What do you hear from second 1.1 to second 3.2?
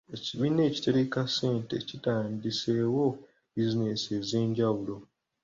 ssente kitandiseewo